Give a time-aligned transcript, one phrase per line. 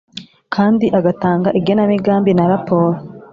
[0.53, 2.97] Kandi agatanga igenamigambi na raporo